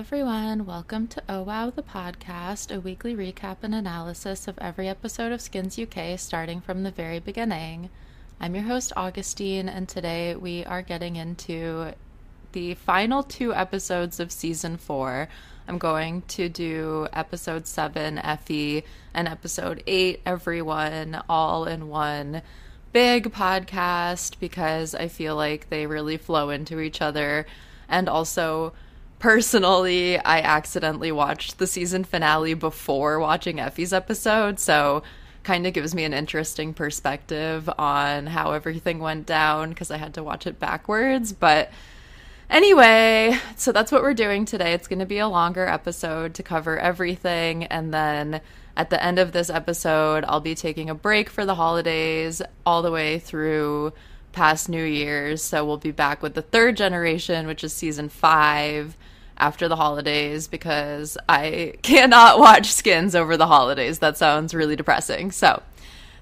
[0.00, 0.64] everyone.
[0.64, 5.42] Welcome to Oh Wow the podcast, a weekly recap and analysis of every episode of
[5.42, 7.90] Skins UK starting from the very beginning.
[8.40, 11.92] I'm your host, Augustine, and today we are getting into
[12.52, 15.28] the final two episodes of season four.
[15.68, 22.40] I'm going to do episode seven, Effie, and episode eight, Everyone, all in one
[22.94, 27.44] big podcast because I feel like they really flow into each other.
[27.86, 28.72] And also,
[29.20, 35.04] personally, I accidentally watched the season finale before watching Effie's episode, so
[35.44, 40.14] kind of gives me an interesting perspective on how everything went down because I had
[40.14, 41.32] to watch it backwards.
[41.32, 41.70] But
[42.48, 44.72] anyway, so that's what we're doing today.
[44.72, 48.40] It's going to be a longer episode to cover everything, and then
[48.76, 52.80] at the end of this episode, I'll be taking a break for the holidays all
[52.80, 53.92] the way through
[54.32, 55.42] past New Year's.
[55.42, 58.96] So we'll be back with the third generation, which is season five
[59.40, 63.98] after the holidays because I cannot watch skins over the holidays.
[63.98, 65.32] That sounds really depressing.
[65.32, 65.62] So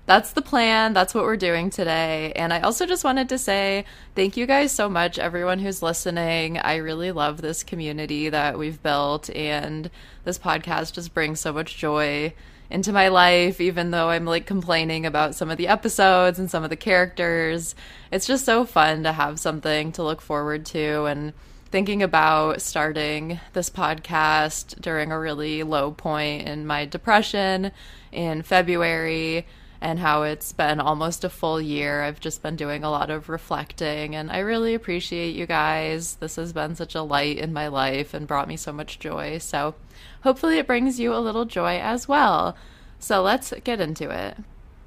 [0.07, 0.95] that's the plan.
[0.95, 2.33] That's what we're doing today.
[2.35, 6.57] And I also just wanted to say thank you guys so much, everyone who's listening.
[6.57, 9.91] I really love this community that we've built, and
[10.25, 12.33] this podcast just brings so much joy
[12.71, 16.65] into my life, even though I'm like complaining about some of the episodes and some
[16.65, 17.75] of the characters.
[18.11, 21.05] It's just so fun to have something to look forward to.
[21.05, 21.35] And
[21.71, 27.73] thinking about starting this podcast during a really low point in my depression
[28.11, 29.47] in February
[29.81, 32.03] and how it's been almost a full year.
[32.03, 36.17] I've just been doing a lot of reflecting, and I really appreciate you guys.
[36.17, 39.39] This has been such a light in my life and brought me so much joy.
[39.39, 39.75] So,
[40.23, 42.57] hopefully, it brings you a little joy as well.
[42.99, 44.39] So, let's get into it.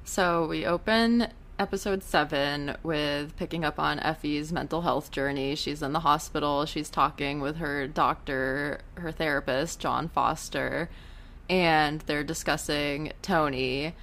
[0.04, 5.54] So, we open episode seven with picking up on Effie's mental health journey.
[5.54, 10.88] She's in the hospital, she's talking with her doctor, her therapist, John Foster,
[11.48, 13.94] and they're discussing Tony.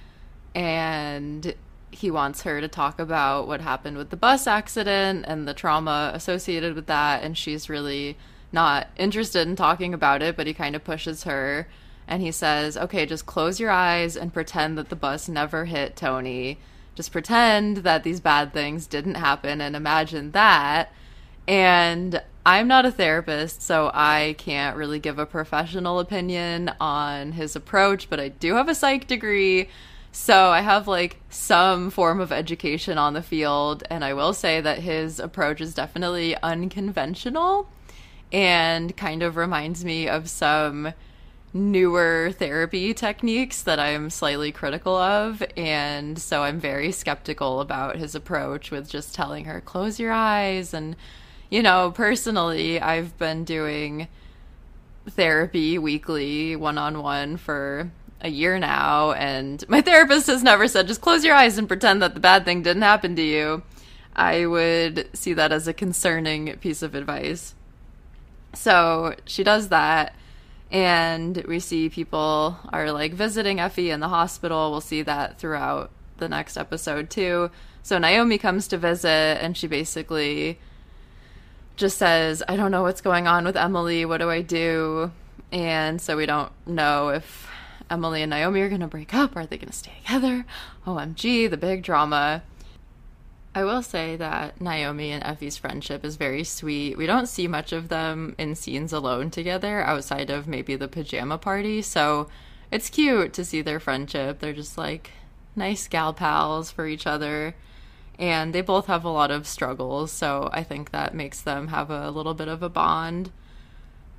[0.54, 1.54] And
[1.90, 6.12] he wants her to talk about what happened with the bus accident and the trauma
[6.14, 7.22] associated with that.
[7.22, 8.16] And she's really
[8.52, 11.68] not interested in talking about it but he kind of pushes her.
[12.08, 15.94] And he says okay just close your eyes and pretend that the bus never hit
[15.94, 16.58] tony
[17.00, 20.92] just pretend that these bad things didn't happen and imagine that
[21.48, 27.56] and I'm not a therapist, so I can't really give a professional opinion on his
[27.56, 29.70] approach, but I do have a psych degree.
[30.12, 34.60] So I have like some form of education on the field, and I will say
[34.60, 37.66] that his approach is definitely unconventional
[38.30, 40.92] and kind of reminds me of some
[41.52, 45.42] newer therapy techniques that I'm slightly critical of.
[45.56, 50.72] And so I'm very skeptical about his approach with just telling her, close your eyes.
[50.72, 50.96] And,
[51.48, 54.08] you know, personally, I've been doing
[55.08, 57.90] therapy weekly one on one for
[58.20, 62.02] a year now, and my therapist has never said just close your eyes and pretend
[62.02, 63.62] that the bad thing didn't happen to you.
[64.14, 67.54] I would see that as a concerning piece of advice.
[68.54, 70.14] So she does that,
[70.70, 74.70] and we see people are like visiting Effie in the hospital.
[74.70, 77.50] We'll see that throughout the next episode, too.
[77.82, 79.08] So Naomi comes to visit,
[79.42, 80.58] and she basically
[81.76, 84.04] just says, I don't know what's going on with Emily.
[84.04, 85.10] What do I do?
[85.50, 87.48] And so we don't know if
[87.90, 89.34] Emily and Naomi are going to break up.
[89.34, 90.44] or Are they going to stay together?
[90.86, 92.42] OMG, the big drama.
[93.54, 96.96] I will say that Naomi and Effie's friendship is very sweet.
[96.96, 101.36] We don't see much of them in scenes alone together outside of maybe the pajama
[101.36, 101.82] party.
[101.82, 102.28] So
[102.70, 104.38] it's cute to see their friendship.
[104.38, 105.10] They're just like
[105.56, 107.56] nice gal pals for each other.
[108.20, 110.12] And they both have a lot of struggles.
[110.12, 113.32] So I think that makes them have a little bit of a bond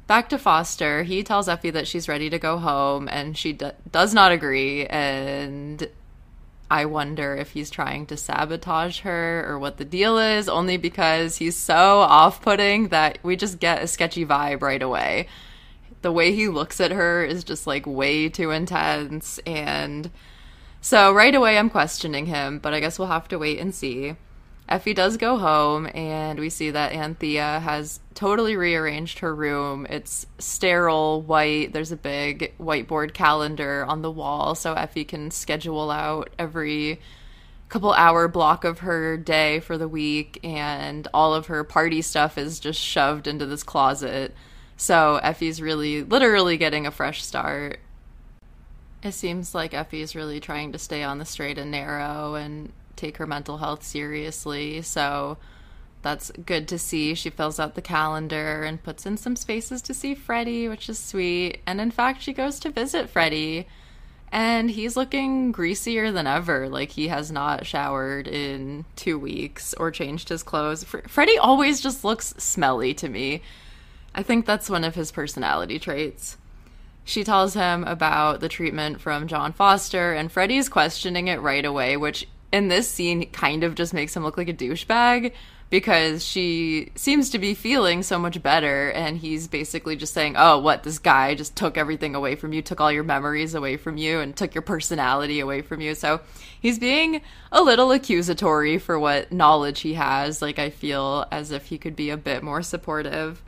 [0.07, 1.03] back to Foster.
[1.03, 4.85] He tells Effie that she's ready to go home, and she d- does not agree.
[4.87, 5.87] And
[6.71, 11.35] I wonder if he's trying to sabotage her or what the deal is, only because
[11.35, 15.27] he's so off putting that we just get a sketchy vibe right away.
[16.01, 19.37] The way he looks at her is just like way too intense.
[19.45, 20.11] And
[20.79, 24.15] so right away, I'm questioning him, but I guess we'll have to wait and see.
[24.71, 29.85] Effie does go home, and we see that Anthea has totally rearranged her room.
[29.89, 31.73] It's sterile, white.
[31.73, 37.01] There's a big whiteboard calendar on the wall, so Effie can schedule out every
[37.67, 42.37] couple hour block of her day for the week, and all of her party stuff
[42.37, 44.33] is just shoved into this closet.
[44.77, 47.81] So Effie's really, literally getting a fresh start.
[49.03, 52.71] It seems like Effie's really trying to stay on the straight and narrow and
[53.01, 54.81] take her mental health seriously.
[54.81, 55.37] So
[56.01, 57.13] that's good to see.
[57.15, 60.97] She fills out the calendar and puts in some spaces to see Freddie, which is
[60.97, 61.59] sweet.
[61.65, 63.67] And in fact, she goes to visit Freddie,
[64.31, 66.69] and he's looking greasier than ever.
[66.69, 70.83] Like he has not showered in two weeks or changed his clothes.
[70.83, 73.41] Freddie always just looks smelly to me.
[74.15, 76.37] I think that's one of his personality traits.
[77.03, 81.97] She tells him about the treatment from John Foster, and Freddie's questioning it right away,
[81.97, 85.33] which in this scene kind of just makes him look like a douchebag
[85.71, 88.89] because she seems to be feeling so much better.
[88.89, 92.61] And he's basically just saying oh what this guy just took everything away from you
[92.61, 95.95] took all your memories away from you and took your personality away from you.
[95.95, 96.19] So
[96.59, 97.21] he's being
[97.51, 100.41] a little accusatory for what knowledge he has.
[100.41, 103.41] Like i feel as if he could be a bit more supportive.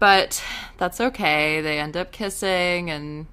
[0.00, 0.42] But
[0.78, 1.60] that's okay.
[1.60, 3.26] They end up kissing and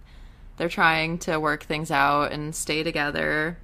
[0.58, 3.58] they're trying to work things out and stay together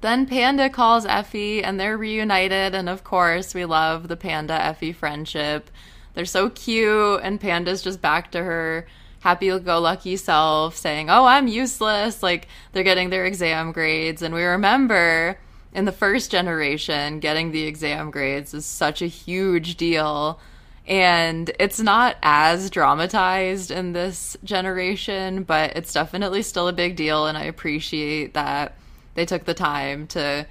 [0.00, 2.74] then Panda calls Effie and they're reunited.
[2.74, 5.70] And of course, we love the Panda Effie friendship.
[6.14, 8.86] They're so cute, and Panda's just back to her
[9.20, 12.22] happy go lucky self saying, Oh, I'm useless.
[12.22, 14.22] Like they're getting their exam grades.
[14.22, 15.38] And we remember
[15.72, 20.40] in the first generation, getting the exam grades is such a huge deal.
[20.86, 27.26] And it's not as dramatized in this generation, but it's definitely still a big deal.
[27.26, 28.74] And I appreciate that
[29.20, 30.46] they took the time to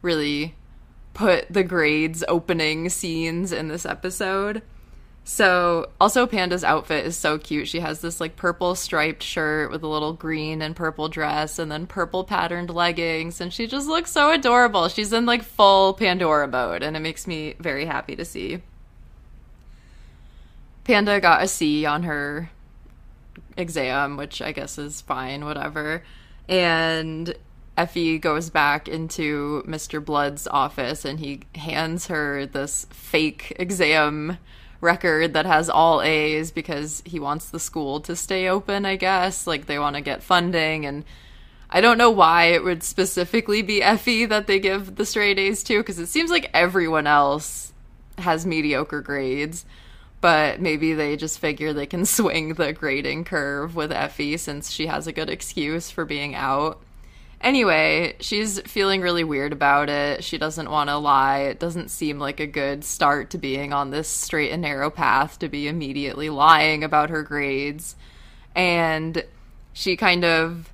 [0.00, 0.54] really
[1.12, 4.62] put the grades opening scenes in this episode.
[5.24, 7.66] So, also Panda's outfit is so cute.
[7.66, 11.68] She has this like purple striped shirt with a little green and purple dress and
[11.68, 14.86] then purple patterned leggings and she just looks so adorable.
[14.86, 18.62] She's in like full Pandora mode and it makes me very happy to see.
[20.84, 22.50] Panda got a C on her
[23.56, 26.04] exam, which I guess is fine, whatever.
[26.48, 27.34] And
[27.76, 30.04] Effie goes back into Mr.
[30.04, 34.38] Blood's office and he hands her this fake exam
[34.80, 39.46] record that has all A's because he wants the school to stay open, I guess.
[39.46, 41.04] Like they want to get funding and
[41.70, 45.62] I don't know why it would specifically be Effie that they give the straight A's
[45.64, 47.72] to because it seems like everyone else
[48.18, 49.64] has mediocre grades.
[50.20, 54.86] But maybe they just figure they can swing the grading curve with Effie since she
[54.86, 56.82] has a good excuse for being out.
[57.42, 60.22] Anyway, she's feeling really weird about it.
[60.22, 61.40] She doesn't want to lie.
[61.40, 65.40] It doesn't seem like a good start to being on this straight and narrow path
[65.40, 67.96] to be immediately lying about her grades.
[68.54, 69.24] And
[69.72, 70.72] she kind of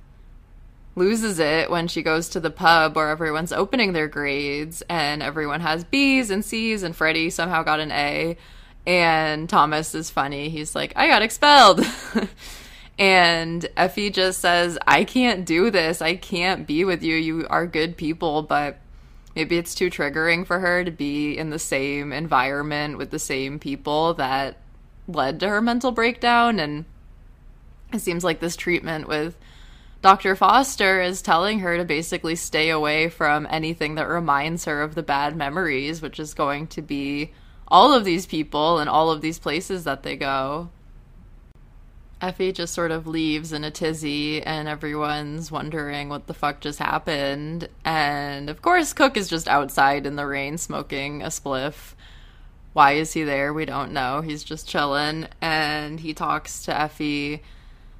[0.95, 5.61] loses it when she goes to the pub where everyone's opening their grades and everyone
[5.61, 8.37] has B's and C's and Freddie somehow got an A.
[8.85, 10.49] And Thomas is funny.
[10.49, 11.83] He's like, I got expelled.
[12.99, 16.01] And Effie just says, I can't do this.
[16.01, 17.15] I can't be with you.
[17.15, 18.77] You are good people, but
[19.37, 23.57] maybe it's too triggering for her to be in the same environment with the same
[23.57, 24.57] people that
[25.07, 26.59] led to her mental breakdown.
[26.59, 26.83] And
[27.93, 29.37] it seems like this treatment with
[30.01, 30.35] Dr.
[30.35, 35.03] Foster is telling her to basically stay away from anything that reminds her of the
[35.03, 37.31] bad memories, which is going to be
[37.69, 40.69] all of these people and all of these places that they go.
[42.21, 46.79] Effie just sort of leaves in a tizzy, and everyone's wondering what the fuck just
[46.79, 47.69] happened.
[47.85, 51.93] And of course, Cook is just outside in the rain smoking a spliff.
[52.73, 53.53] Why is he there?
[53.53, 54.21] We don't know.
[54.21, 57.41] He's just chilling, and he talks to Effie.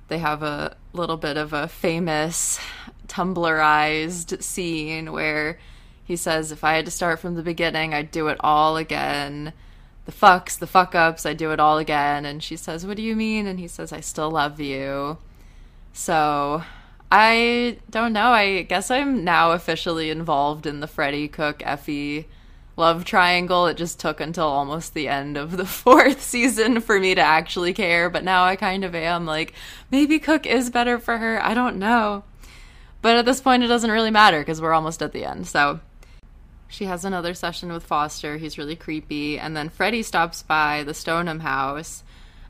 [0.10, 2.60] They have a little bit of a famous
[3.08, 5.60] Tumblrized scene where
[6.04, 9.54] he says, If I had to start from the beginning, I'd do it all again
[10.10, 12.26] the fucks, the fuck ups, I do it all again.
[12.26, 13.46] And she says, What do you mean?
[13.46, 15.20] And he says, I still love you.
[15.94, 16.64] So
[17.12, 18.32] I don't know.
[18.32, 22.28] I guess I'm now officially involved in the Freddie Cook Effie
[22.76, 23.68] love triangle.
[23.68, 27.74] It just took until almost the end of the fourth season for me to actually
[27.74, 28.10] care.
[28.10, 29.54] But now I kind of am like,
[29.92, 31.44] maybe Cook is better for her.
[31.44, 32.24] I don't know.
[33.04, 35.48] But at this point, it doesn't really matter because we're almost at the end.
[35.48, 35.80] So
[36.70, 38.38] she has another session with Foster.
[38.38, 39.38] He's really creepy.
[39.38, 42.04] And then Freddie stops by the Stonem house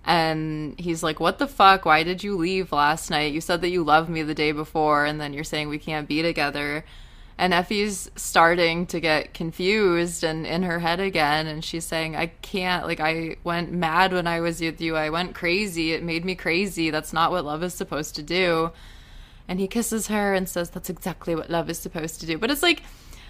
[0.06, 1.86] and he's like, What the fuck?
[1.86, 3.34] Why did you leave last night?
[3.34, 6.08] You said that you loved me the day before, and then you're saying we can't
[6.08, 6.86] be together.
[7.38, 11.48] And Effie's starting to get confused and in her head again.
[11.48, 14.98] And she's saying, I can't, like, I went mad when I was with you.
[14.98, 15.94] I went crazy.
[15.94, 16.90] It made me crazy.
[16.90, 18.72] That's not what love is supposed to do.
[19.48, 22.38] And he kisses her and says, That's exactly what love is supposed to do.
[22.38, 22.84] But it's like,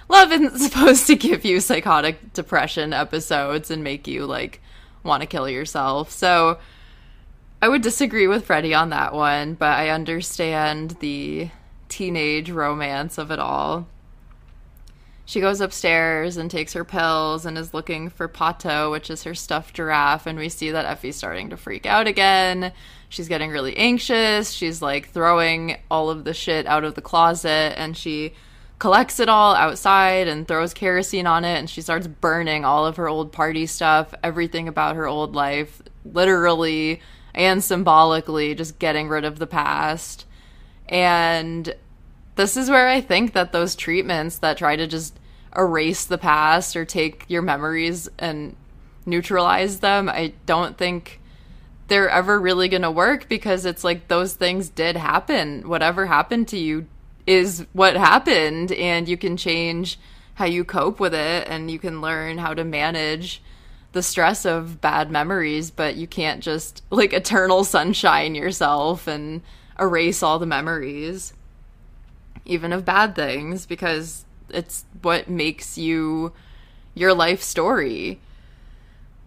[0.09, 4.61] love isn't supposed to give you psychotic depression episodes and make you like
[5.03, 6.11] want to kill yourself.
[6.11, 6.59] So
[7.61, 11.49] I would disagree with Freddie on that one, but I understand the
[11.89, 13.87] teenage romance of it all.
[15.25, 19.35] she goes upstairs and takes her pills and is looking for Pato, which is her
[19.35, 20.25] stuffed giraffe.
[20.25, 22.71] And we see that Effie's starting to freak out again.
[23.09, 24.51] She's getting really anxious.
[24.51, 28.33] She's like throwing all of the shit out of the closet and she
[28.79, 31.57] collects it all outside and throws kerosene on it.
[31.57, 35.81] And she starts burning all of her old party stuff, everything about her old life,
[36.05, 37.01] literally
[37.35, 40.25] and symbolically, just getting rid of the past.
[40.87, 41.75] And
[42.35, 45.19] this is where I think that those treatments that try to just
[45.55, 48.55] erase the past or take your memories and
[49.05, 51.19] neutralize them, I don't think
[51.87, 55.67] they're ever really going to work because it's like those things did happen.
[55.67, 56.87] Whatever happened to you
[57.27, 59.99] is what happened, and you can change
[60.35, 63.41] how you cope with it and you can learn how to manage
[63.91, 69.41] the stress of bad memories, but you can't just like eternal sunshine yourself and
[69.79, 71.33] erase all the memories
[72.45, 76.31] even of bad things, because it's what makes you
[76.95, 78.19] your life story.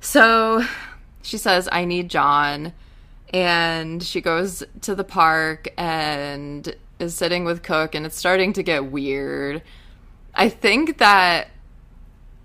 [0.01, 0.65] So
[1.23, 2.73] she says, I need John.
[3.33, 8.63] And she goes to the park and is sitting with Cook, and it's starting to
[8.63, 9.63] get weird.
[10.35, 11.49] I think that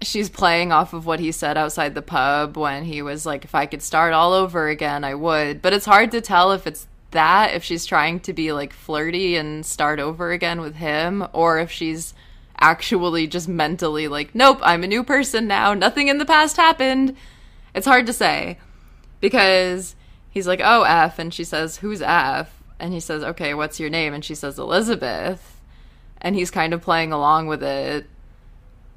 [0.01, 3.55] she's playing off of what he said outside the pub when he was like, if
[3.55, 5.61] I could start all over again, I would.
[5.61, 9.35] But it's hard to tell if it's that if she's trying to be like flirty
[9.35, 12.13] and start over again with him or if she's
[12.59, 17.15] actually just mentally like nope i'm a new person now nothing in the past happened
[17.73, 18.57] it's hard to say
[19.21, 19.95] because
[20.29, 23.89] he's like oh f and she says who's f and he says okay what's your
[23.89, 25.61] name and she says elizabeth
[26.19, 28.07] and he's kind of playing along with it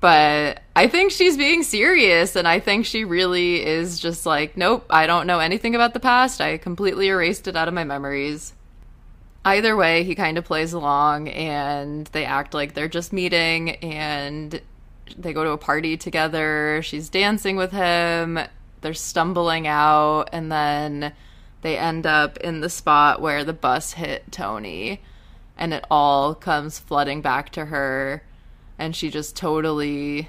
[0.01, 4.87] but I think she's being serious, and I think she really is just like, nope,
[4.89, 6.41] I don't know anything about the past.
[6.41, 8.55] I completely erased it out of my memories.
[9.45, 14.63] Either way, he kind of plays along, and they act like they're just meeting, and
[15.19, 16.81] they go to a party together.
[16.83, 18.39] She's dancing with him,
[18.81, 21.13] they're stumbling out, and then
[21.63, 25.03] they end up in the spot where the bus hit Tony,
[25.57, 28.23] and it all comes flooding back to her
[28.81, 30.29] and she just totally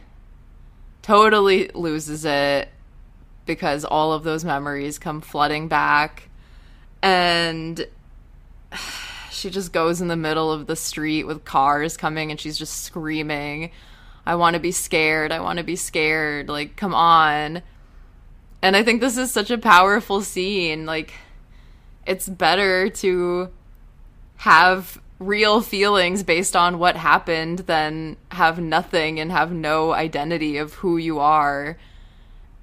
[1.02, 2.68] totally loses it
[3.46, 6.30] because all of those memories come flooding back
[7.02, 7.88] and
[9.32, 12.84] she just goes in the middle of the street with cars coming and she's just
[12.84, 13.72] screaming
[14.24, 15.32] I want to be scared.
[15.32, 16.48] I want to be scared.
[16.48, 17.64] Like come on.
[18.62, 20.86] And I think this is such a powerful scene.
[20.86, 21.14] Like
[22.06, 23.50] it's better to
[24.38, 30.74] have real feelings based on what happened than have nothing and have no identity of
[30.76, 31.78] who you are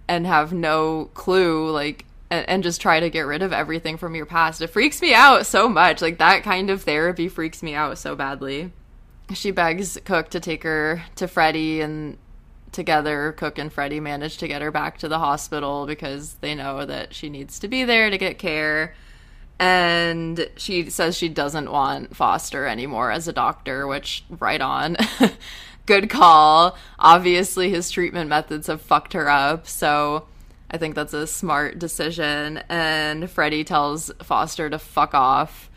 [0.08, 4.16] and have no clue like and, and, just try to get rid of everything from
[4.16, 7.74] your past it freaks me out so much like that kind of therapy freaks me
[7.74, 8.72] out so badly
[9.32, 12.18] she begs cook to take her to freddie and
[12.72, 16.84] together cook and freddie manage to get her back to the hospital because they know
[16.84, 18.94] that she needs to be there to get care
[19.58, 24.96] and she says she doesn't want Foster anymore as a doctor, which right on.
[25.86, 26.76] Good call.
[26.98, 30.28] Obviously, his treatment methods have fucked her up, so
[30.70, 32.58] I think that's a smart decision.
[32.68, 35.70] And Freddie tells Foster to fuck off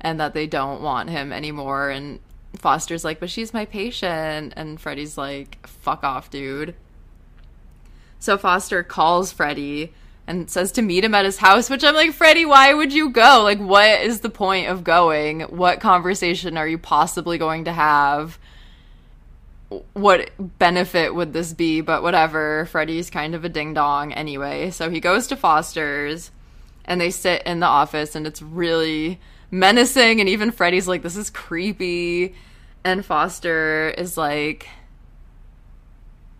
[0.00, 1.90] and that they don't want him anymore.
[1.90, 2.20] And
[2.56, 4.52] Foster's like, but she's my patient.
[4.56, 6.74] And Freddie's like, fuck off, dude.
[8.18, 9.92] So Foster calls Freddie
[10.26, 13.10] and says to meet him at his house, which I'm like, Freddie, why would you
[13.10, 13.42] go?
[13.42, 15.42] Like, what is the point of going?
[15.42, 18.38] What conversation are you possibly going to have?
[19.92, 21.80] What benefit would this be?
[21.80, 22.66] But whatever.
[22.66, 24.70] Freddie's kind of a ding dong anyway.
[24.70, 26.32] So he goes to Foster's
[26.84, 29.20] and they sit in the office and it's really
[29.50, 30.20] menacing.
[30.20, 32.34] And even Freddie's like, this is creepy.
[32.84, 34.68] And Foster is like,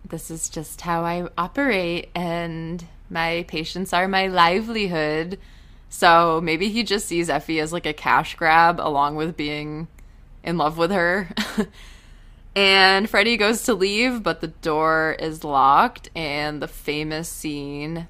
[0.07, 2.09] this is just how I operate.
[2.15, 5.39] And my patients are my livelihood.
[5.89, 9.87] So maybe he just sees Effie as like a cash grab along with being
[10.43, 11.29] in love with her.
[12.55, 18.07] and Freddie goes to leave, but the door is locked, and the famous scene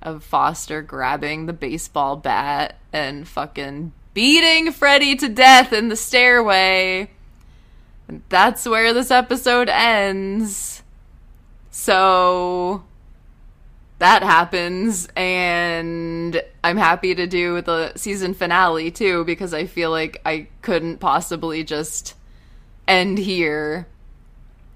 [0.00, 7.10] of Foster grabbing the baseball bat and fucking beating Freddie to death in the stairway.
[8.08, 10.82] And that's where this episode ends.
[11.70, 12.84] So
[14.02, 20.20] that happens and i'm happy to do the season finale too because i feel like
[20.26, 22.16] i couldn't possibly just
[22.88, 23.86] end here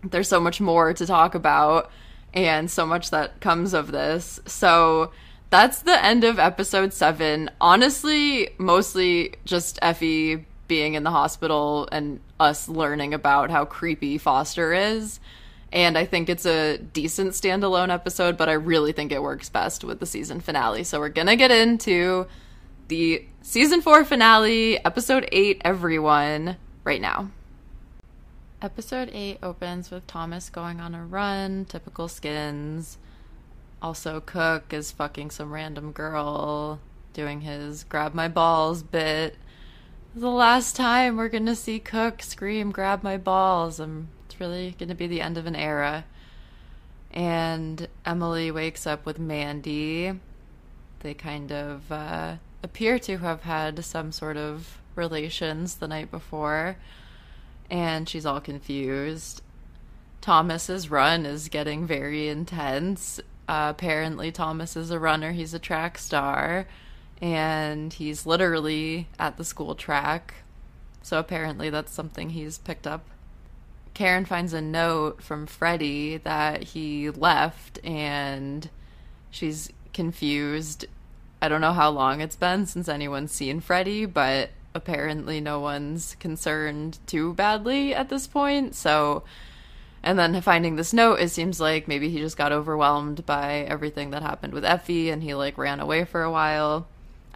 [0.04, 1.90] there's so much more to talk about
[2.34, 5.10] and so much that comes of this so
[5.56, 12.20] that's the end of episode 7 honestly mostly just effie being in the hospital and
[12.38, 15.18] us learning about how creepy foster is
[15.72, 19.82] And I think it's a decent standalone episode, but I really think it works best
[19.84, 20.84] with the season finale.
[20.84, 22.26] So we're going to get into
[22.88, 27.30] the season four finale, episode eight, everyone, right now.
[28.62, 32.96] Episode 8 opens with Thomas going on a run, typical skins.
[33.82, 36.80] Also, Cook is fucking some random girl,
[37.12, 39.36] doing his grab my balls bit.
[40.14, 43.78] The last time we're gonna see Cook scream, grab my balls.
[43.78, 46.04] It's really gonna be the end of an era.
[47.12, 50.18] And Emily wakes up with Mandy.
[51.00, 56.76] They kind of uh, appear to have had some sort of relations the night before
[57.70, 59.42] and she's all confused.
[60.20, 63.20] Thomas's run is getting very intense.
[63.48, 66.66] Apparently, Thomas is a runner, he's a track star,
[67.22, 70.34] and he's literally at the school track.
[71.02, 73.06] So, apparently, that's something he's picked up.
[73.94, 78.68] Karen finds a note from Freddie that he left, and
[79.30, 80.84] she's confused.
[81.40, 86.16] I don't know how long it's been since anyone's seen Freddie, but apparently no one's
[86.20, 88.74] concerned too badly at this point.
[88.74, 89.22] So,
[90.06, 94.10] and then finding this note, it seems like maybe he just got overwhelmed by everything
[94.10, 96.86] that happened with Effie and he like ran away for a while.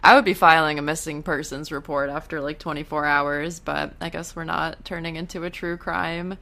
[0.01, 4.37] I would be filing a missing persons report after like 24 hours, but I guess
[4.37, 6.37] we're not turning into a true crime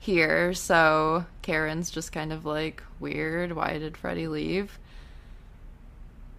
[0.00, 0.52] here.
[0.52, 3.52] So Karen's just kind of like, weird.
[3.52, 4.80] Why did Freddie leave?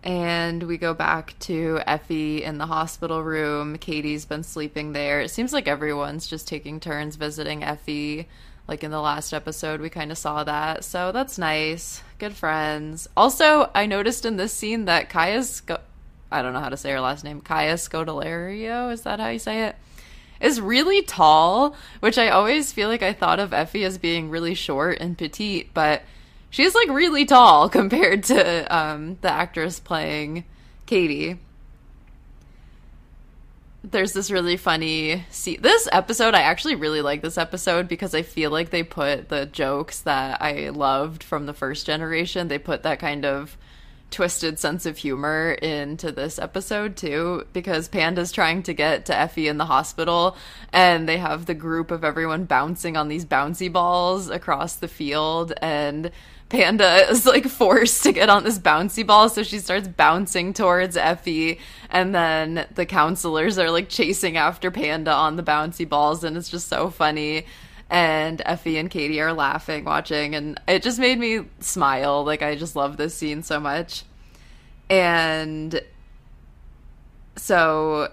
[0.02, 3.78] and we go back to Effie in the hospital room.
[3.78, 5.20] Katie's been sleeping there.
[5.20, 8.28] It seems like everyone's just taking turns visiting Effie.
[8.70, 10.84] Like in the last episode, we kind of saw that.
[10.84, 12.04] So that's nice.
[12.20, 13.10] Good friends.
[13.18, 15.72] Also, I noticed in this scene that Kaya Sc-
[16.32, 17.42] I don't know how to say her last name.
[17.42, 19.76] Kaya Scodelario, is that how you say it?
[20.40, 24.54] Is really tall, which I always feel like I thought of Effie as being really
[24.54, 26.04] short and petite, but
[26.52, 30.46] she's like really tall compared to um, the actress playing
[30.86, 31.40] Katie.
[33.92, 38.22] There's this really funny see this episode I actually really like this episode because I
[38.22, 42.84] feel like they put the jokes that I loved from the first generation they put
[42.84, 43.58] that kind of
[44.12, 49.48] twisted sense of humor into this episode too because Panda's trying to get to Effie
[49.48, 50.36] in the hospital
[50.72, 55.54] and they have the group of everyone bouncing on these bouncy balls across the field
[55.62, 56.12] and
[56.50, 60.98] Panda is like forced to get on this bouncy ball, so she starts bouncing towards
[60.98, 61.60] Effie,
[61.90, 66.50] and then the counselors are like chasing after Panda on the bouncy balls, and it's
[66.50, 67.46] just so funny.
[67.92, 72.24] And Effie and Katie are laughing, watching, and it just made me smile.
[72.24, 74.04] Like, I just love this scene so much.
[74.92, 75.82] And
[77.36, 78.12] so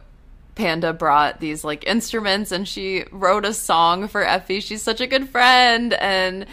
[0.55, 4.61] Panda brought these like instruments and she wrote a song for Effie.
[4.61, 5.93] She's such a good friend.
[5.95, 6.47] And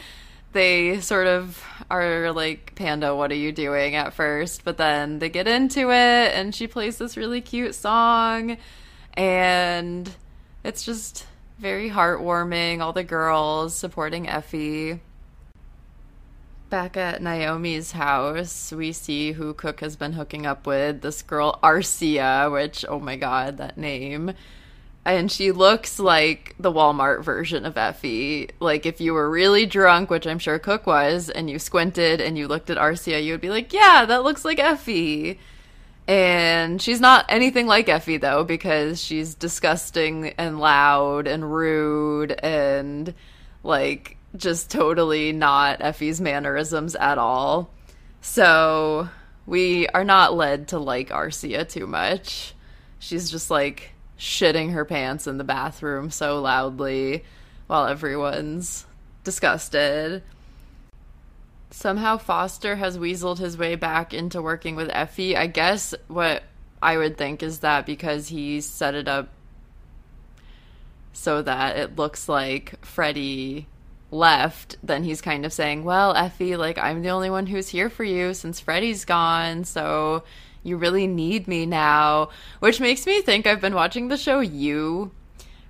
[0.53, 4.63] they sort of are like, Panda, what are you doing at first?
[4.63, 8.57] But then they get into it and she plays this really cute song.
[9.15, 10.09] And
[10.63, 11.27] it's just
[11.59, 12.81] very heartwarming.
[12.81, 15.01] All the girls supporting Effie.
[16.69, 21.59] Back at Naomi's house, we see who Cook has been hooking up with this girl,
[21.61, 24.33] Arcia, which, oh my god, that name
[25.05, 28.49] and she looks like the Walmart version of Effie.
[28.59, 32.37] Like if you were really drunk, which I'm sure Cook was, and you squinted and
[32.37, 35.39] you looked at Arcia, you would be like, "Yeah, that looks like Effie."
[36.07, 43.13] And she's not anything like Effie though, because she's disgusting and loud and rude and
[43.63, 47.69] like just totally not Effie's mannerisms at all.
[48.21, 49.09] So
[49.45, 52.53] we are not led to like Arcia too much.
[52.99, 57.25] She's just like shitting her pants in the bathroom so loudly
[57.67, 58.85] while everyone's
[59.25, 60.23] disgusted.
[61.69, 65.35] Somehow Foster has weaseled his way back into working with Effie.
[65.35, 66.43] I guess what
[66.81, 69.27] I would think is that because he set it up
[71.11, 73.67] so that it looks like Freddie
[74.09, 77.89] left, then he's kind of saying, Well, Effie, like, I'm the only one who's here
[77.89, 80.23] for you since Freddie's gone, so
[80.63, 85.11] you really need me now, which makes me think I've been watching the show You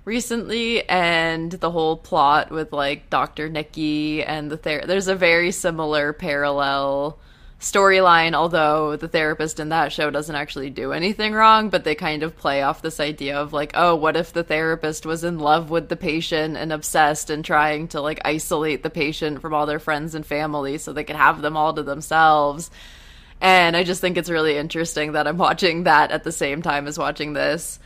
[0.04, 3.48] recently and the whole plot with like Dr.
[3.48, 7.18] Nikki and the ther- there's a very similar parallel
[7.58, 12.22] storyline although the therapist in that show doesn't actually do anything wrong but they kind
[12.22, 15.70] of play off this idea of like oh what if the therapist was in love
[15.70, 19.78] with the patient and obsessed and trying to like isolate the patient from all their
[19.78, 22.70] friends and family so they could have them all to themselves
[23.44, 26.86] and I just think it's really interesting that I'm watching that at the same time
[26.86, 27.78] as watching this.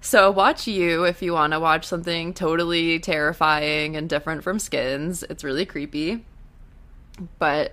[0.00, 5.24] So watch you if you want to watch something totally terrifying and different from Skins.
[5.24, 6.24] It's really creepy,
[7.40, 7.72] but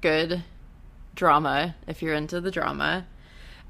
[0.00, 0.42] good
[1.14, 3.06] drama if you're into the drama.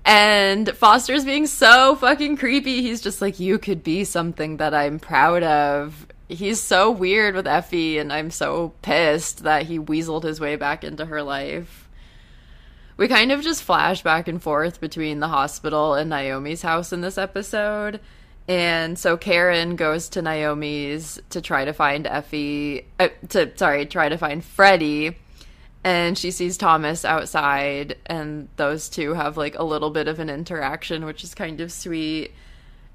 [0.07, 2.81] And Foster's being so fucking creepy.
[2.81, 6.07] He's just like, you could be something that I'm proud of.
[6.31, 10.83] He's so weird with Effie, and I'm so pissed that he weaseled his way back
[10.83, 11.84] into her life.
[12.97, 17.01] We kind of just flash back and forth between the hospital and Naomi's house in
[17.01, 18.01] this episode.
[18.47, 24.09] And so Karen goes to Naomi's to try to find Effie, uh, to sorry, try
[24.09, 25.17] to find Freddie
[25.85, 30.31] and she sees Thomas outside, and those two have like a little bit of an
[30.31, 32.33] interaction, which is kind of sweet.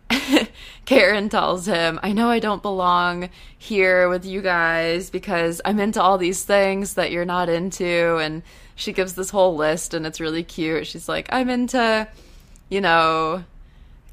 [0.85, 6.01] Karen tells him, I know I don't belong here with you guys because I'm into
[6.01, 8.17] all these things that you're not into.
[8.17, 8.41] And
[8.79, 10.87] she gives this whole list, and it's really cute.
[10.87, 12.07] She's like, I'm into,
[12.69, 13.43] you know,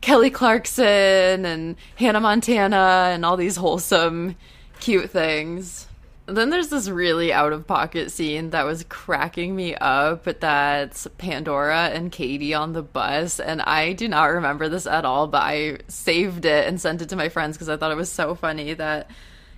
[0.00, 4.35] Kelly Clarkson and Hannah Montana and all these wholesome,
[4.81, 5.87] cute things.
[6.26, 10.24] Then there's this really out of pocket scene that was cracking me up.
[10.24, 13.38] That's Pandora and Katie on the bus.
[13.38, 17.11] And I do not remember this at all, but I saved it and sent it
[17.11, 19.09] to my friends because I thought it was so funny that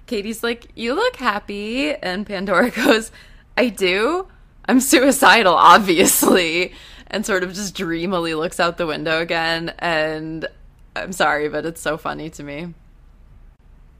[0.06, 1.94] Katie's like, You look happy.
[1.94, 3.10] And Pandora goes,
[3.56, 4.28] I do.
[4.68, 6.74] I'm suicidal, obviously.
[7.07, 9.72] And sort of just dreamily looks out the window again.
[9.78, 10.46] And
[10.94, 12.74] I'm sorry, but it's so funny to me.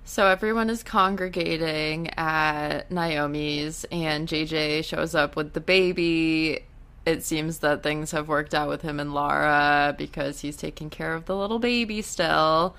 [0.04, 6.61] So everyone is congregating at Naomi's, and JJ shows up with the baby.
[7.04, 11.14] It seems that things have worked out with him and Lara because he's taking care
[11.14, 12.74] of the little baby still.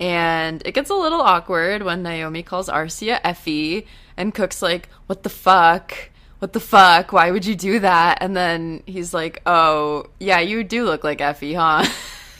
[0.00, 5.22] And it gets a little awkward when Naomi calls Arcia Effie, and Cook's like, What
[5.22, 6.10] the fuck?
[6.42, 7.12] What the fuck?
[7.12, 8.18] Why would you do that?
[8.20, 11.86] And then he's like, Oh, yeah, you do look like Effie, huh?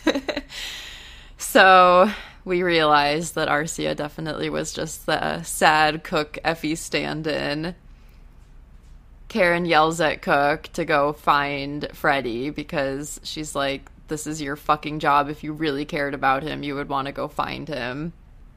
[1.38, 2.10] so
[2.44, 7.76] we realized that Arcia definitely was just the sad Cook Effie stand in.
[9.28, 14.98] Karen yells at Cook to go find Freddie because she's like, This is your fucking
[14.98, 15.28] job.
[15.28, 18.14] If you really cared about him, you would want to go find him.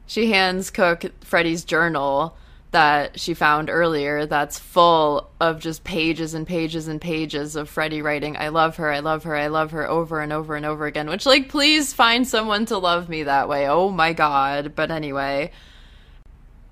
[0.08, 2.36] She hands Cook Freddie's journal
[2.76, 8.02] that she found earlier that's full of just pages and pages and pages of Freddie
[8.02, 10.86] writing, I love her, I love her, I love her over and over and over
[10.86, 11.10] again.
[11.10, 13.70] Which, like, please find someone to love me that way.
[13.70, 14.76] Oh my god.
[14.76, 15.54] But anyway,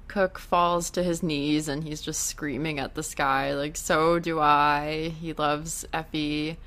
[0.09, 4.41] Cook falls to his knees and he's just screaming at the sky, like, so do
[4.41, 5.13] I.
[5.21, 6.57] He loves Effie.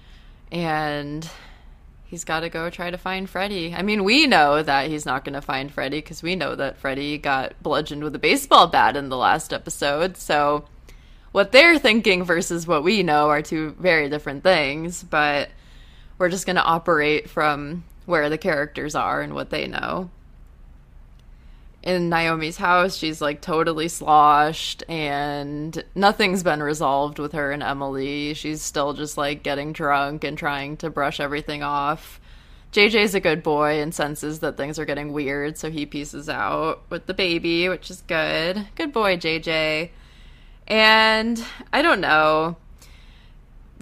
[0.51, 1.29] And
[2.07, 3.75] he's got to go try to find Freddie.
[3.75, 6.79] I mean, we know that he's not going to find Freddie because we know that
[6.79, 10.17] Freddie got bludgeoned with a baseball bat in the last episode.
[10.17, 10.65] So,
[11.33, 15.51] what they're thinking versus what we know are two very different things, but
[16.17, 20.11] we're just going to operate from where the characters are and what they know
[21.87, 28.35] in Naomi's house, she's like totally sloshed and nothing's been resolved with her and Emily.
[28.35, 32.21] She's still just like getting drunk and trying to brush everything off.
[32.73, 36.83] JJ's a good boy and senses that things are getting weird, so he pieces out
[36.91, 38.67] with the baby, which is good.
[38.75, 39.91] Good boy, JJ.
[40.67, 42.57] And I don't know.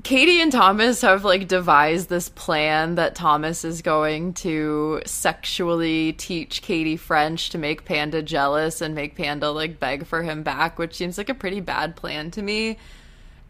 [0.05, 6.61] Katie and Thomas have like devised this plan that Thomas is going to sexually teach
[6.61, 10.95] Katie French to make Panda jealous and make Panda like beg for him back, which
[10.95, 12.77] seems like a pretty bad plan to me.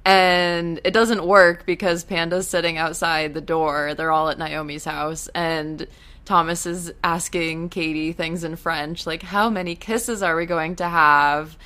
[0.04, 3.94] And it doesn't work because Panda's sitting outside the door.
[3.94, 5.88] They're all at Naomi's house and
[6.24, 10.88] Thomas is asking Katie things in French, like how many kisses are we going to
[10.88, 11.58] have?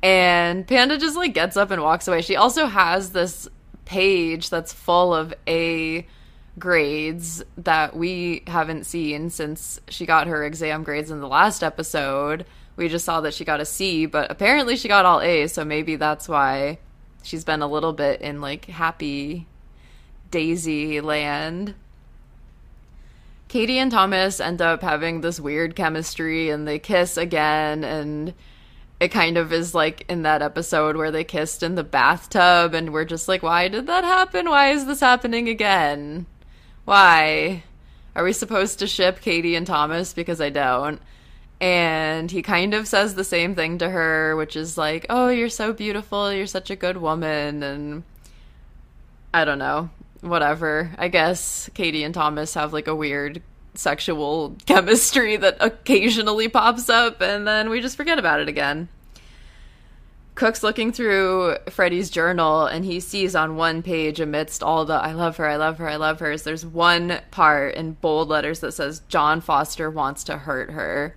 [0.00, 2.22] And Panda just like gets up and walks away.
[2.22, 3.48] She also has this
[3.88, 6.06] page that's full of A
[6.58, 12.44] grades that we haven't seen since she got her exam grades in the last episode.
[12.76, 15.64] We just saw that she got a C, but apparently she got all A's, so
[15.64, 16.78] maybe that's why
[17.22, 19.46] she's been a little bit in like happy
[20.30, 21.74] Daisy land.
[23.48, 28.34] Katie and Thomas end up having this weird chemistry and they kiss again and
[29.00, 32.92] it kind of is like in that episode where they kissed in the bathtub and
[32.92, 34.48] we're just like why did that happen?
[34.48, 36.26] Why is this happening again?
[36.84, 37.62] Why?
[38.16, 40.12] Are we supposed to ship katie and thomas?
[40.12, 41.00] Because i don't.
[41.60, 45.48] And he kind of says the same thing to her which is like oh you're
[45.48, 46.32] so beautiful.
[46.32, 47.62] You're such a good woman.
[47.62, 48.02] And
[49.32, 49.90] i don't know.
[50.22, 50.90] Whatever.
[50.98, 53.42] I guess katie and thomas have like a weird
[53.78, 58.88] sexual chemistry that occasionally pops up and then we just forget about it again.
[60.34, 65.12] Cook's looking through Freddie's journal and he sees on one page, amidst all the I
[65.12, 68.72] love her, I love her, I love her, there's one part in bold letters that
[68.72, 71.16] says, John Foster wants to hurt her.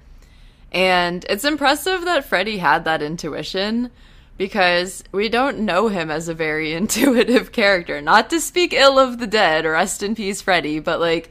[0.71, 3.91] And it's impressive that Freddie had that intuition
[4.37, 8.01] because we don't know him as a very intuitive character.
[8.01, 11.29] Not to speak ill of the dead, rest in peace, Freddie, but like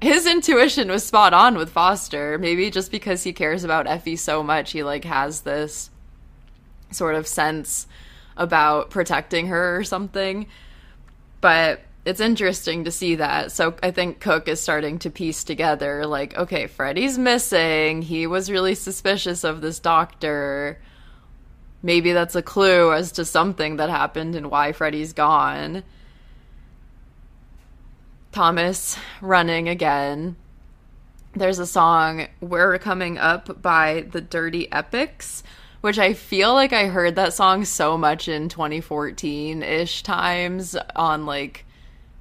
[0.00, 2.38] his intuition was spot on with Foster.
[2.38, 5.90] Maybe just because he cares about Effie so much, he like has this
[6.90, 7.86] sort of sense
[8.36, 10.46] about protecting her or something.
[11.40, 13.52] But it's interesting to see that.
[13.52, 18.02] So I think Cook is starting to piece together like, okay, Freddie's missing.
[18.02, 20.80] He was really suspicious of this doctor.
[21.82, 25.82] Maybe that's a clue as to something that happened and why Freddie's gone.
[28.38, 30.36] Thomas running again.
[31.34, 35.42] There's a song, We're Coming Up by the Dirty Epics,
[35.80, 41.26] which I feel like I heard that song so much in 2014 ish times on
[41.26, 41.64] like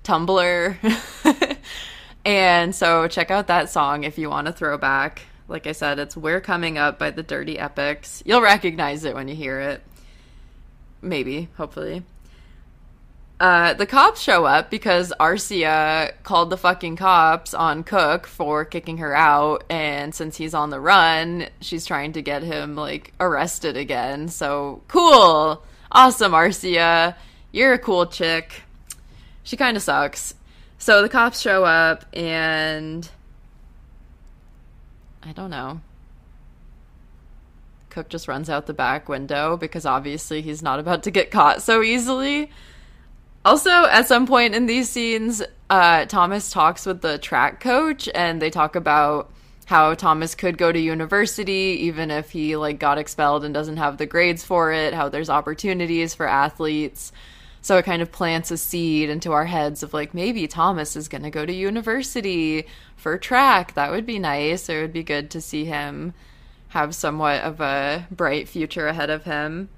[0.03, 1.57] Tumblr.
[2.25, 5.21] and so check out that song if you want to throw back.
[5.47, 8.23] Like I said, it's We're Coming Up by the Dirty Epics.
[8.25, 9.83] You'll recognize it when you hear it.
[10.99, 12.01] Maybe, hopefully.
[13.39, 18.97] Uh, the cops show up because Arcia called the fucking cops on Cook for kicking
[18.97, 23.77] her out, and since he's on the run, she's trying to get him like arrested
[23.77, 24.27] again.
[24.27, 27.15] So cool, awesome, Arcia,
[27.51, 28.63] you're a cool chick.
[29.43, 30.33] She kind of sucks.
[30.79, 33.07] So the cops show up, and
[35.21, 35.81] I don't know.
[37.91, 41.61] Cook just runs out the back window because obviously he's not about to get caught
[41.61, 42.49] so easily.
[43.47, 48.41] Also, at some point in these scenes, uh, Thomas talks with the track coach, and
[48.41, 49.31] they talk about
[49.67, 53.97] how Thomas could go to university even if he like got expelled and doesn't have
[53.99, 54.93] the grades for it.
[54.93, 57.13] How there's opportunities for athletes.
[57.61, 61.07] So it kind of plants a seed into our heads of like maybe Thomas is
[61.07, 63.75] going to go to university for track.
[63.75, 64.67] That would be nice.
[64.67, 66.13] It would be good to see him
[66.69, 69.69] have somewhat of a bright future ahead of him.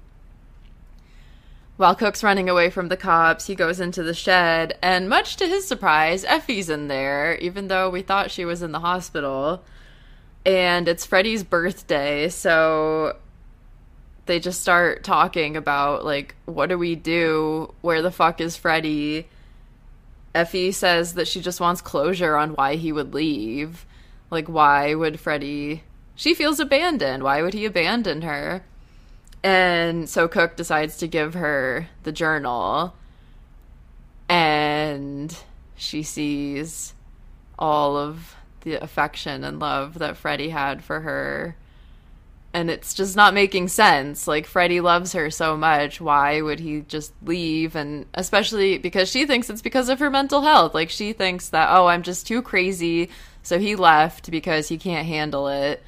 [1.80, 5.46] While Cook's running away from the cops, he goes into the shed, and much to
[5.46, 9.64] his surprise, Effie's in there, even though we thought she was in the hospital.
[10.44, 13.16] And it's Freddie's birthday, so
[14.26, 17.72] they just start talking about, like, what do we do?
[17.80, 19.26] Where the fuck is Freddie?
[20.34, 23.86] Effie says that she just wants closure on why he would leave.
[24.30, 25.84] Like, why would Freddie.
[26.14, 27.22] She feels abandoned.
[27.22, 28.64] Why would he abandon her?
[29.42, 32.94] And so Cook decides to give her the journal,
[34.28, 35.34] and
[35.76, 36.94] she sees
[37.58, 41.56] all of the affection and love that Freddie had for her.
[42.52, 44.26] And it's just not making sense.
[44.26, 46.00] Like, Freddie loves her so much.
[46.00, 47.76] Why would he just leave?
[47.76, 50.74] And especially because she thinks it's because of her mental health.
[50.74, 53.08] Like, she thinks that, oh, I'm just too crazy.
[53.42, 55.82] So he left because he can't handle it.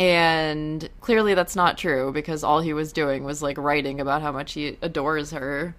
[0.00, 4.32] And clearly that's not true because all he was doing was like writing about how
[4.32, 5.76] much he adores her.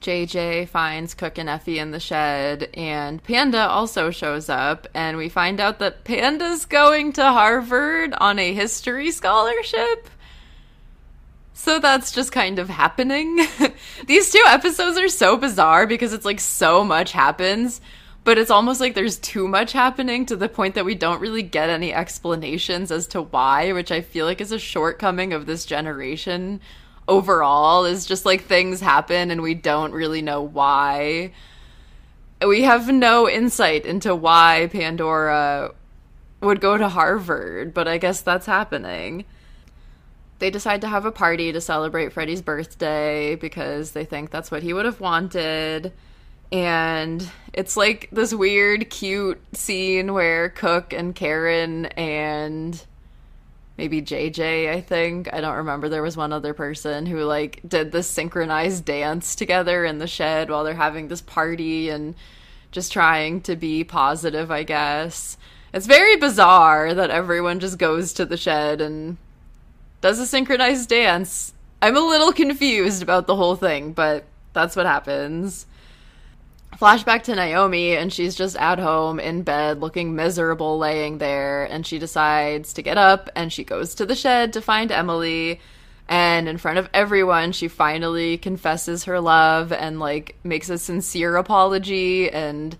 [0.00, 5.28] JJ finds Cook and Effie in the shed, and Panda also shows up, and we
[5.28, 10.10] find out that Panda's going to Harvard on a history scholarship.
[11.52, 13.46] So that's just kind of happening.
[14.06, 17.80] These two episodes are so bizarre because it's like so much happens
[18.24, 21.42] but it's almost like there's too much happening to the point that we don't really
[21.42, 25.64] get any explanations as to why, which I feel like is a shortcoming of this
[25.64, 26.60] generation
[27.08, 31.32] overall is just like things happen and we don't really know why.
[32.46, 35.74] We have no insight into why Pandora
[36.40, 39.24] would go to Harvard, but I guess that's happening.
[40.38, 44.62] They decide to have a party to celebrate Freddie's birthday because they think that's what
[44.62, 45.92] he would have wanted
[46.52, 52.84] and it's like this weird cute scene where cook and karen and
[53.76, 57.92] maybe jj i think i don't remember there was one other person who like did
[57.92, 62.14] this synchronized dance together in the shed while they're having this party and
[62.72, 65.36] just trying to be positive i guess.
[65.72, 69.18] It's very bizarre that everyone just goes to the shed and
[70.00, 71.54] does a synchronized dance.
[71.80, 75.66] I'm a little confused about the whole thing but that's what happens
[76.80, 81.64] Flashback to Naomi, and she's just at home in bed looking miserable laying there.
[81.64, 85.60] And she decides to get up and she goes to the shed to find Emily.
[86.08, 91.36] And in front of everyone, she finally confesses her love and like makes a sincere
[91.36, 92.78] apology and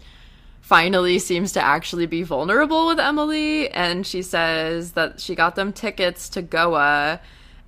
[0.63, 5.73] finally seems to actually be vulnerable with Emily and she says that she got them
[5.73, 7.21] tickets to Goa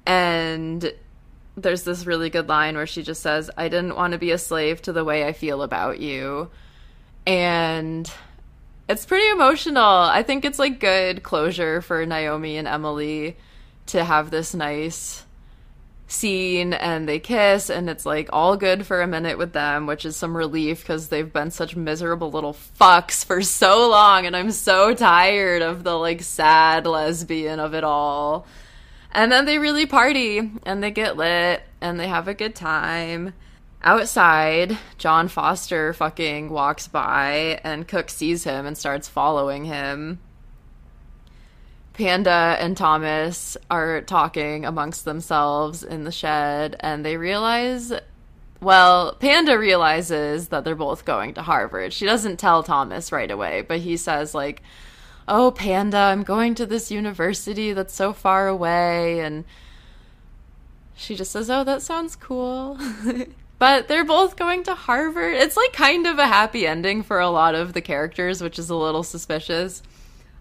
[0.06, 0.92] and
[1.56, 4.38] there's this really good line where she just says, I didn't want to be a
[4.38, 6.50] slave to the way I feel about you.
[7.26, 8.10] And
[8.88, 9.84] it's pretty emotional.
[9.84, 13.36] I think it's like good closure for Naomi and Emily
[13.86, 15.24] to have this nice
[16.12, 20.04] scene and they kiss and it's like all good for a minute with them which
[20.04, 24.50] is some relief because they've been such miserable little fucks for so long and i'm
[24.50, 28.46] so tired of the like sad lesbian of it all
[29.12, 33.34] and then they really party and they get lit and they have a good time.
[33.84, 40.20] Outside, John Foster fucking walks by and Cook sees him and starts following him.
[41.92, 47.92] Panda and Thomas are talking amongst themselves in the shed and they realize
[48.60, 51.92] well, Panda realizes that they're both going to Harvard.
[51.92, 54.62] She doesn't tell Thomas right away, but he says like
[55.28, 59.20] oh, Panda, I'm going to this university that's so far away.
[59.20, 59.44] And
[60.94, 62.78] she just says, oh, that sounds cool.
[63.58, 65.34] but they're both going to Harvard.
[65.34, 68.70] It's like kind of a happy ending for a lot of the characters, which is
[68.70, 69.82] a little suspicious.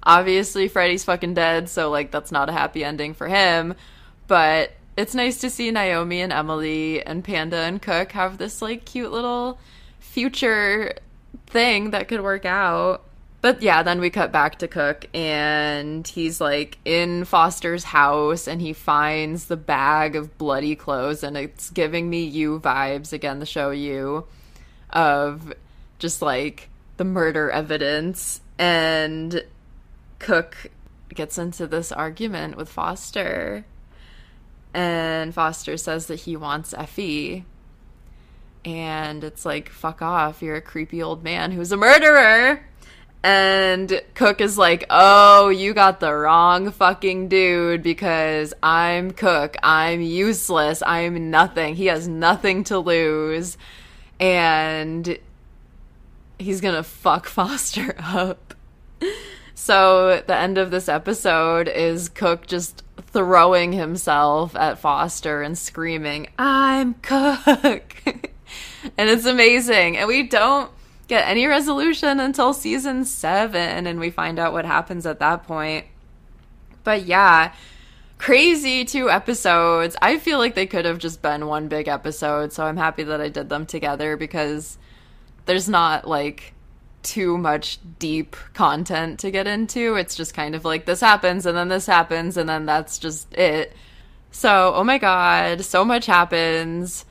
[0.04, 3.76] Obviously, Freddie's fucking dead, so like that's not a happy ending for him.
[4.28, 8.86] But it's nice to see Naomi and Emily and Panda and Cook have this like
[8.86, 9.60] cute little
[10.00, 10.96] future
[11.48, 13.04] thing that could work out.
[13.42, 18.62] But yeah, then we cut back to Cook and he's like in Foster's house and
[18.62, 23.48] he finds the bag of bloody clothes and it's giving me you vibes again the
[23.48, 24.28] show you
[24.92, 25.54] of
[25.98, 28.42] just like the murder evidence.
[28.60, 29.44] And
[30.20, 30.68] Cook
[31.10, 33.66] gets into this argument with Foster
[34.72, 37.44] and Foster says that he wants Effy.
[38.64, 42.68] And it's like fuck off you're a creepy old man who's a murderer
[43.24, 49.58] and Cook is like, "Oh, you got the wrong fucking dude because I'm Cook.
[49.62, 50.82] I'm useless.
[50.86, 51.76] I'm nothing.
[51.76, 53.58] He has nothing to lose."
[54.20, 55.18] And
[56.40, 58.56] he's going to fuck Foster up.
[59.54, 66.30] So, the end of this episode is Cook just throwing himself at Foster and screaming,
[66.40, 68.04] "I'm Cook."
[68.98, 69.98] and it's amazing.
[69.98, 70.72] And we don't
[71.12, 75.86] get any resolution until season seven, and we find out what happens at that point.
[76.86, 77.54] But yeah,
[78.18, 79.98] crazy two episodes.
[80.02, 83.20] I feel like they could have just been one big episode, so I'm happy that
[83.20, 84.78] I did them together because
[85.48, 86.54] there's not like
[87.04, 89.96] too much deep content to get into.
[89.96, 93.34] It's just kind of like this happens and then this happens and then that's just
[93.34, 93.76] it.
[94.32, 97.04] So, oh my god, so much happens.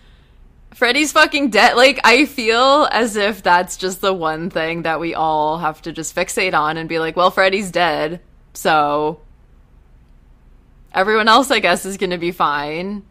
[0.74, 1.76] Freddie's fucking dead.
[1.76, 5.92] Like, I feel as if that's just the one thing that we all have to
[5.92, 8.20] just fixate on and be like, well, Freddie's dead.
[8.54, 9.20] So,
[10.94, 13.02] everyone else, I guess, is gonna be fine.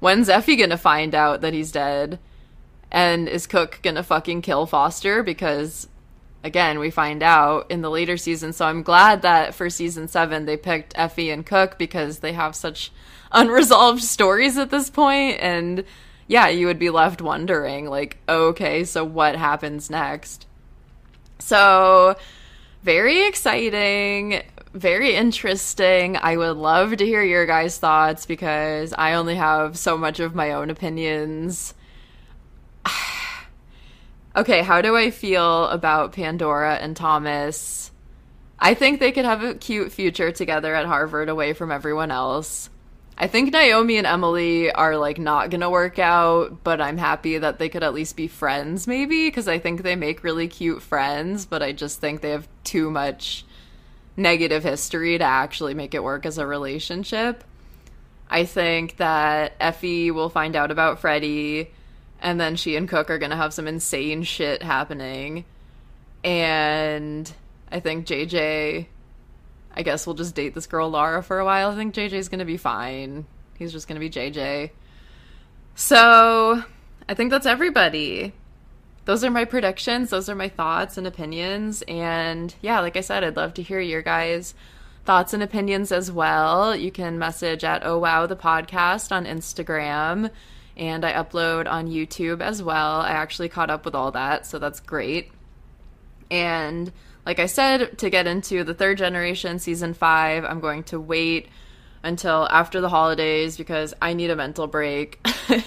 [0.00, 2.18] When's Effy gonna find out that he's dead?
[2.90, 5.22] And is Cook gonna fucking kill Foster?
[5.22, 5.88] Because,
[6.44, 8.52] again, we find out in the later season.
[8.52, 12.54] So, I'm glad that for season seven they picked Effy and Cook because they have
[12.54, 12.92] such
[13.32, 15.84] unresolved stories at this point and
[16.28, 20.46] yeah, you would be left wondering, like, okay, so what happens next?
[21.38, 22.16] So,
[22.82, 26.16] very exciting, very interesting.
[26.16, 30.34] I would love to hear your guys' thoughts because I only have so much of
[30.34, 31.74] my own opinions.
[34.36, 37.92] okay, how do I feel about Pandora and Thomas?
[38.58, 42.70] I think they could have a cute future together at Harvard away from everyone else.
[43.18, 47.58] I think Naomi and Emily are like not gonna work out, but I'm happy that
[47.58, 51.46] they could at least be friends, maybe, because I think they make really cute friends,
[51.46, 53.46] but I just think they have too much
[54.18, 57.42] negative history to actually make it work as a relationship.
[58.28, 61.70] I think that Effy will find out about Freddie,
[62.20, 65.46] and then she and Cook are gonna have some insane shit happening.
[66.22, 67.32] And
[67.72, 68.88] I think JJ
[69.76, 71.70] I guess we'll just date this girl Lara for a while.
[71.70, 73.26] I think JJ's gonna be fine.
[73.58, 74.70] He's just gonna be JJ.
[75.74, 76.62] So
[77.08, 78.32] I think that's everybody.
[79.04, 80.10] Those are my predictions.
[80.10, 81.82] Those are my thoughts and opinions.
[81.82, 84.54] And yeah, like I said, I'd love to hear your guys'
[85.04, 86.74] thoughts and opinions as well.
[86.74, 90.30] You can message at Oh Wow the podcast on Instagram.
[90.76, 93.00] And I upload on YouTube as well.
[93.00, 95.30] I actually caught up with all that, so that's great.
[96.30, 96.92] And
[97.24, 101.48] like I said, to get into the third generation season five, I'm going to wait
[102.02, 105.26] until after the holidays because I need a mental break.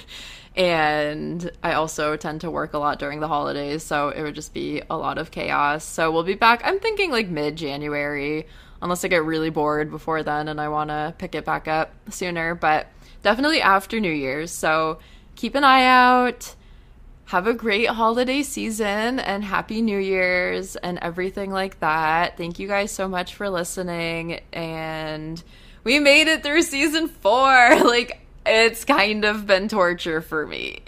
[0.56, 4.54] And I also tend to work a lot during the holidays, so it would just
[4.54, 5.86] be a lot of chaos.
[5.86, 8.46] So we'll be back, I'm thinking like mid January,
[8.82, 11.94] unless I get really bored before then and I want to pick it back up
[12.10, 12.56] sooner.
[12.56, 12.88] But
[13.22, 14.52] definitely after New Year's.
[14.52, 15.00] So
[15.36, 16.56] keep an eye out.
[17.30, 22.38] Have a great holiday season and happy New Year's and everything like that.
[22.38, 24.40] Thank you guys so much for listening.
[24.52, 25.44] And
[25.84, 27.76] we made it through season four.
[27.86, 30.80] Like, it's kind of been torture for me.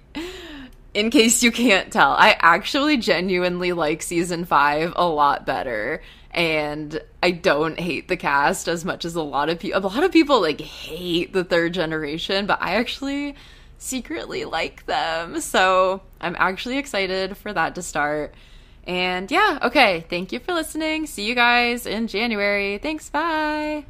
[0.96, 6.02] In case you can't tell, I actually genuinely like season five a lot better.
[6.32, 9.80] And I don't hate the cast as much as a lot of people.
[9.80, 13.36] A lot of people like hate the third generation, but I actually
[13.82, 15.42] secretly like them.
[15.42, 18.34] So I'm actually excited for that to start.
[18.88, 20.06] And yeah, okay.
[20.10, 21.08] Thank you for listening.
[21.08, 22.78] See you guys in January.
[22.78, 23.10] Thanks.
[23.10, 23.86] Bye.